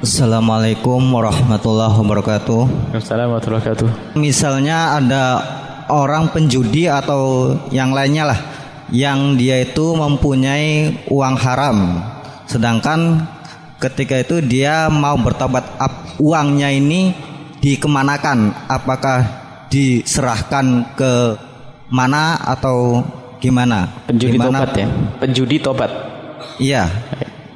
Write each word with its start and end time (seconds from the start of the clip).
Assalamualaikum 0.00 1.12
warahmatullahi 1.12 1.92
wabarakatuh. 1.92 2.96
Assalamualaikum 2.96 3.52
warahmatullahi 3.52 3.60
wabarakatuh. 3.68 4.16
Misalnya 4.16 4.96
ada 4.96 5.24
orang 5.92 6.32
penjudi 6.32 6.88
atau 6.88 7.52
yang 7.68 7.92
lainnya 7.92 8.32
lah 8.32 8.40
yang 8.88 9.36
dia 9.36 9.60
itu 9.60 9.92
mempunyai 9.92 11.04
uang 11.12 11.36
haram 11.36 12.00
sedangkan 12.48 13.28
ketika 13.76 14.24
itu 14.24 14.40
dia 14.40 14.88
mau 14.88 15.20
bertobat 15.20 15.76
uangnya 16.16 16.72
ini 16.72 17.12
dikemanakan 17.60 18.64
apakah 18.64 19.28
diserahkan 19.68 20.96
ke 20.96 21.36
mana 21.92 22.40
atau 22.48 23.04
gimana 23.36 24.08
Penjudi 24.08 24.40
Gimana? 24.40 24.64
tobat 24.64 24.72
ya. 24.72 24.88
Penjudi 25.20 25.56
tobat. 25.60 25.92
iya 26.56 26.88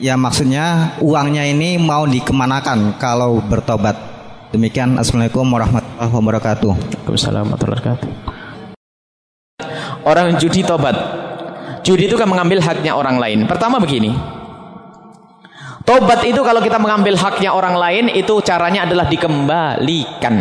ya 0.04 0.20
maksudnya 0.20 1.00
uangnya 1.00 1.48
ini 1.48 1.80
mau 1.80 2.04
dikemanakan 2.04 3.00
kalau 3.00 3.40
bertobat 3.40 3.96
demikian 4.52 5.00
assalamualaikum 5.00 5.48
warahmatullahi 5.48 6.12
wabarakatuh 6.12 6.72
Waalaikumsalam 6.76 7.48
warahmatullahi 7.48 7.80
wabarakatuh. 7.80 8.08
Orang 10.04 10.36
judi 10.36 10.60
tobat. 10.60 10.92
Judi 11.80 12.12
itu 12.12 12.20
kan 12.20 12.28
mengambil 12.28 12.60
haknya 12.60 12.92
orang 12.92 13.16
lain. 13.16 13.48
Pertama 13.48 13.80
begini. 13.80 14.12
Tobat 15.84 16.20
itu 16.28 16.40
kalau 16.44 16.60
kita 16.60 16.76
mengambil 16.76 17.16
haknya 17.16 17.56
orang 17.56 17.76
lain 17.76 18.04
itu 18.12 18.36
caranya 18.44 18.84
adalah 18.84 19.08
dikembalikan. 19.08 20.36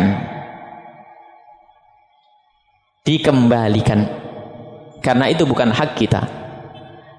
Dikembalikan. 3.04 4.00
Karena 5.00 5.32
itu 5.32 5.48
bukan 5.48 5.72
hak 5.72 5.96
kita. 5.96 6.43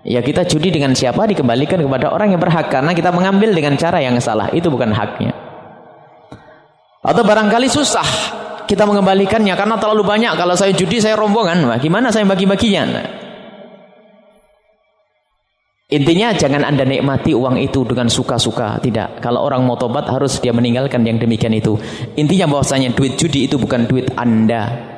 Ya 0.05 0.21
kita 0.21 0.45
judi 0.45 0.69
dengan 0.69 0.93
siapa 0.93 1.25
dikembalikan 1.25 1.81
kepada 1.81 2.13
orang 2.13 2.29
yang 2.29 2.37
berhak 2.37 2.69
karena 2.69 2.93
kita 2.93 3.09
mengambil 3.09 3.49
dengan 3.57 3.73
cara 3.73 3.97
yang 3.97 4.21
salah. 4.21 4.53
Itu 4.53 4.69
bukan 4.69 4.93
haknya. 4.93 5.33
Atau 7.01 7.25
barangkali 7.25 7.65
susah 7.65 8.05
kita 8.69 8.85
mengembalikannya 8.85 9.57
karena 9.57 9.81
terlalu 9.81 10.05
banyak. 10.05 10.37
Kalau 10.37 10.53
saya 10.53 10.77
judi 10.77 11.01
saya 11.01 11.17
rombongan, 11.17 11.57
Wah, 11.65 11.81
gimana 11.81 12.13
saya 12.13 12.21
bagi-baginya? 12.29 12.85
Intinya 15.85 16.33
jangan 16.33 16.65
anda 16.65 16.85
nikmati 16.85 17.33
uang 17.33 17.61
itu 17.61 17.81
dengan 17.85 18.05
suka-suka. 18.05 18.77
Tidak. 18.81 19.21
Kalau 19.25 19.41
orang 19.41 19.65
mau 19.65 19.77
tobat 19.77 20.05
harus 20.05 20.37
dia 20.37 20.53
meninggalkan 20.53 21.01
yang 21.01 21.17
demikian 21.17 21.53
itu. 21.53 21.77
Intinya 22.13 22.45
bahwasanya 22.49 22.93
duit 22.93 23.17
judi 23.17 23.49
itu 23.49 23.57
bukan 23.57 23.89
duit 23.89 24.09
anda. 24.17 24.93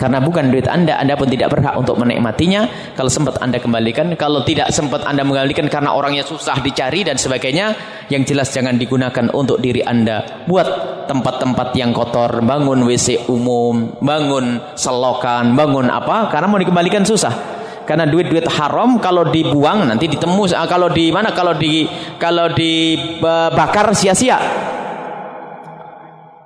Karena 0.00 0.16
bukan 0.16 0.48
duit 0.48 0.64
anda, 0.64 0.96
anda 0.96 1.12
pun 1.12 1.28
tidak 1.28 1.52
berhak 1.52 1.76
untuk 1.76 2.00
menikmatinya. 2.00 2.64
Kalau 2.96 3.12
sempat 3.12 3.36
anda 3.44 3.60
kembalikan, 3.60 4.08
kalau 4.16 4.40
tidak 4.48 4.72
sempat 4.72 5.04
anda 5.04 5.20
mengembalikan 5.20 5.68
karena 5.68 5.92
orangnya 5.92 6.24
susah 6.24 6.56
dicari 6.64 7.04
dan 7.04 7.20
sebagainya, 7.20 7.76
yang 8.08 8.24
jelas 8.24 8.48
jangan 8.48 8.80
digunakan 8.80 9.28
untuk 9.36 9.60
diri 9.60 9.84
anda. 9.84 10.48
Buat 10.48 11.04
tempat-tempat 11.04 11.76
yang 11.76 11.92
kotor, 11.92 12.40
bangun 12.40 12.80
WC 12.88 13.28
umum, 13.28 13.92
bangun 14.00 14.72
selokan, 14.72 15.52
bangun 15.52 15.92
apa? 15.92 16.32
Karena 16.32 16.48
mau 16.48 16.56
dikembalikan 16.56 17.04
susah. 17.04 17.60
Karena 17.84 18.08
duit-duit 18.08 18.46
haram 18.56 19.02
kalau 19.02 19.28
dibuang 19.28 19.84
nanti 19.84 20.06
ditemu 20.06 20.46
ah, 20.54 20.64
kalau 20.64 20.88
di 20.88 21.10
mana 21.10 21.34
kalau 21.34 21.58
di 21.58 21.84
kalau 22.16 22.48
dibakar 22.48 23.92
sia-sia. 23.92 24.69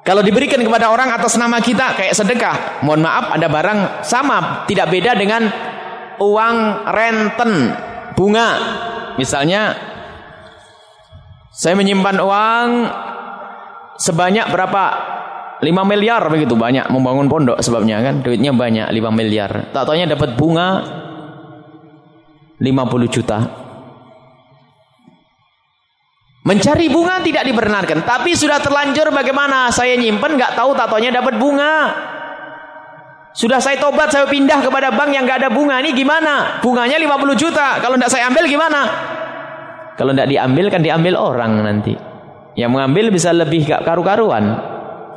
Kalau 0.04 0.20
diberikan 0.20 0.60
kepada 0.60 0.92
orang 0.92 1.16
atas 1.16 1.40
nama 1.40 1.64
kita 1.64 1.96
kayak 1.96 2.12
sedekah, 2.12 2.84
mohon 2.84 3.00
maaf 3.00 3.32
ada 3.32 3.48
barang 3.48 4.04
sama, 4.04 4.68
tidak 4.68 4.92
beda 4.92 5.16
dengan 5.16 5.48
uang 6.20 6.56
renten 6.92 7.72
bunga. 8.12 8.48
Misalnya 9.16 9.72
saya 11.48 11.72
menyimpan 11.72 12.20
uang 12.20 12.68
sebanyak 13.96 14.44
berapa? 14.52 14.84
5 15.64 15.72
miliar 15.88 16.20
begitu 16.28 16.52
banyak 16.52 16.92
membangun 16.92 17.24
pondok 17.24 17.56
sebabnya 17.64 18.04
kan 18.04 18.20
duitnya 18.20 18.52
banyak 18.52 18.84
5 18.84 19.08
miliar. 19.08 19.72
Tak 19.72 19.88
taunya 19.88 20.04
dapat 20.04 20.36
bunga 20.36 20.84
50 22.60 23.08
juta. 23.08 23.63
Mencari 26.44 26.92
bunga 26.92 27.24
tidak 27.24 27.48
dibenarkan, 27.48 28.04
tapi 28.04 28.36
sudah 28.36 28.60
terlanjur 28.60 29.08
bagaimana? 29.08 29.72
Saya 29.72 29.96
nyimpen 29.96 30.36
nggak 30.36 30.52
tahu 30.52 30.76
tatonya 30.76 31.08
dapat 31.08 31.40
bunga. 31.40 31.76
Sudah 33.32 33.58
saya 33.64 33.80
tobat, 33.80 34.12
saya 34.12 34.28
pindah 34.28 34.60
kepada 34.60 34.92
bank 34.92 35.10
yang 35.10 35.24
nggak 35.24 35.40
ada 35.40 35.50
bunga. 35.50 35.80
Ini 35.80 35.96
gimana? 35.96 36.60
Bunganya 36.60 37.00
50 37.00 37.32
juta. 37.40 37.80
Kalau 37.80 37.96
tidak 37.96 38.12
saya 38.12 38.28
ambil 38.28 38.44
gimana? 38.44 38.80
Kalau 39.96 40.12
tidak 40.12 40.28
diambil 40.30 40.66
kan 40.68 40.84
diambil 40.84 41.14
orang 41.16 41.64
nanti. 41.64 41.96
Yang 42.54 42.70
mengambil 42.70 43.10
bisa 43.10 43.32
lebih 43.34 43.66
gak 43.66 43.82
karu-karuan. 43.82 44.73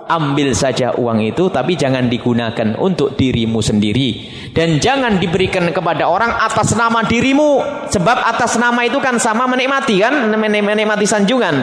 Ambil 0.07 0.55
saja 0.55 0.95
uang 0.95 1.19
itu 1.19 1.51
tapi 1.51 1.75
jangan 1.75 2.07
digunakan 2.07 2.79
untuk 2.79 3.19
dirimu 3.19 3.59
sendiri. 3.59 4.31
Dan 4.55 4.79
jangan 4.79 5.19
diberikan 5.19 5.67
kepada 5.75 6.07
orang 6.07 6.31
atas 6.31 6.71
nama 6.79 7.03
dirimu. 7.03 7.59
Sebab 7.91 8.17
atas 8.23 8.55
nama 8.55 8.87
itu 8.87 9.03
kan 9.03 9.19
sama 9.19 9.45
menikmati 9.51 9.99
kan? 9.99 10.31
Menikmati 10.31 11.03
sanjungan. 11.03 11.55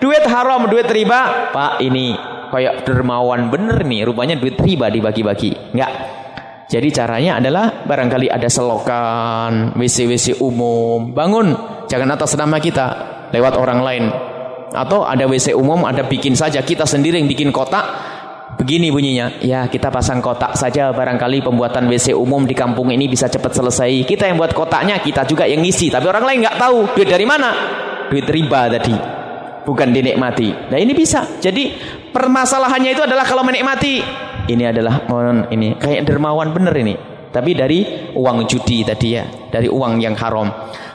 Duit 0.00 0.24
haram 0.24 0.66
duit 0.72 0.88
riba. 0.88 1.52
Pak 1.52 1.84
ini 1.84 2.16
kayak 2.48 2.88
dermawan 2.88 3.52
bener 3.52 3.84
nih. 3.84 4.08
Rupanya 4.08 4.40
duit 4.40 4.56
riba 4.56 4.88
dibagi-bagi. 4.88 5.76
Enggak 5.76 5.92
jadi 6.72 6.88
caranya 6.88 7.36
adalah 7.36 7.84
barangkali 7.84 8.32
ada 8.32 8.48
selokan 8.48 9.76
WC-WC 9.76 10.40
umum. 10.40 11.12
Bangun 11.12 11.52
jangan 11.84 12.16
atas 12.16 12.32
nama 12.32 12.56
kita. 12.56 13.12
Lewat 13.28 13.60
orang 13.60 13.84
lain 13.84 14.04
atau 14.72 15.04
ada 15.04 15.28
WC 15.28 15.52
umum 15.52 15.84
ada 15.84 16.04
bikin 16.08 16.32
saja. 16.32 16.64
Kita 16.64 16.88
sendiri 16.88 17.20
yang 17.20 17.28
bikin 17.28 17.52
kotak. 17.52 17.84
Begini 18.52 18.92
bunyinya. 18.92 19.40
Ya 19.40 19.68
kita 19.68 19.88
pasang 19.92 20.20
kotak 20.24 20.56
saja. 20.56 20.92
Barangkali 20.92 21.44
pembuatan 21.44 21.88
WC 21.88 22.16
umum 22.16 22.44
di 22.44 22.56
kampung 22.56 22.88
ini 22.92 23.08
bisa 23.08 23.28
cepat 23.28 23.52
selesai. 23.52 24.04
Kita 24.08 24.28
yang 24.28 24.40
buat 24.40 24.52
kotaknya 24.56 25.00
kita 25.00 25.28
juga 25.28 25.44
yang 25.48 25.60
ngisi. 25.60 25.92
Tapi 25.92 26.04
orang 26.08 26.24
lain 26.24 26.38
nggak 26.44 26.56
tahu 26.60 26.76
duit 26.96 27.08
dari 27.08 27.24
mana. 27.28 27.50
Duit 28.08 28.24
riba 28.28 28.68
tadi. 28.68 28.96
Bukan 29.62 29.88
dinikmati. 29.94 30.72
Nah 30.72 30.78
ini 30.80 30.92
bisa. 30.92 31.38
Jadi 31.38 31.72
permasalahannya 32.10 32.90
itu 32.92 33.02
adalah 33.04 33.24
kalau 33.24 33.44
menikmati. 33.46 34.02
Ini 34.42 34.74
adalah 34.74 35.06
mohon 35.06 35.46
ini 35.54 35.78
kayak 35.78 36.02
dermawan 36.08 36.50
bener 36.50 36.74
ini. 36.76 36.94
Tapi 37.32 37.56
dari 37.56 38.12
uang 38.12 38.44
judi 38.44 38.84
tadi 38.84 39.08
ya. 39.16 39.24
Dari 39.48 39.68
uang 39.68 39.96
yang 40.02 40.12
haram. 40.18 40.50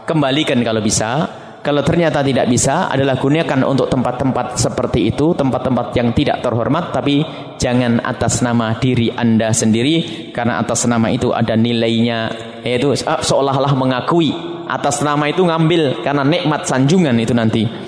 Kembalikan 0.06 0.62
kalau 0.62 0.80
bisa 0.80 1.26
kalau 1.68 1.84
ternyata 1.84 2.24
tidak 2.24 2.48
bisa 2.48 2.88
adalah 2.88 3.20
gunakan 3.20 3.68
untuk 3.68 3.92
tempat-tempat 3.92 4.56
seperti 4.56 5.12
itu, 5.12 5.36
tempat-tempat 5.36 5.92
yang 6.00 6.16
tidak 6.16 6.40
terhormat 6.40 6.96
tapi 6.96 7.28
jangan 7.60 8.00
atas 8.00 8.40
nama 8.40 8.80
diri 8.80 9.12
Anda 9.12 9.52
sendiri 9.52 10.32
karena 10.32 10.64
atas 10.64 10.88
nama 10.88 11.12
itu 11.12 11.36
ada 11.36 11.60
nilainya 11.60 12.32
yaitu 12.64 12.96
seolah-olah 13.04 13.76
mengakui 13.76 14.32
atas 14.64 15.04
nama 15.04 15.28
itu 15.28 15.44
ngambil 15.44 16.08
karena 16.08 16.24
nikmat 16.24 16.64
sanjungan 16.64 17.20
itu 17.20 17.36
nanti. 17.36 17.87